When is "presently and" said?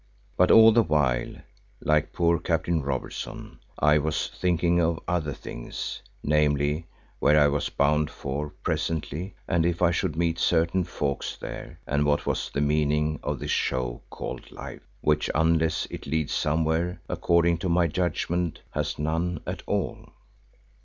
8.63-9.63